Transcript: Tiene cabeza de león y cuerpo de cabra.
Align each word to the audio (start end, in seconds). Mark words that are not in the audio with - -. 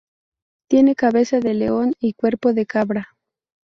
Tiene 0.67 0.95
cabeza 0.95 1.39
de 1.41 1.53
león 1.53 1.93
y 1.99 2.13
cuerpo 2.13 2.53
de 2.53 2.65
cabra. 2.65 3.09